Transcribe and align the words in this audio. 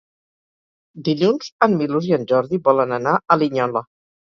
Dilluns 1.09 1.51
en 1.67 1.77
Milos 1.83 2.11
i 2.11 2.19
en 2.21 2.29
Jordi 2.35 2.63
volen 2.73 3.01
anar 3.03 3.19
a 3.33 3.43
Linyola. 3.43 3.91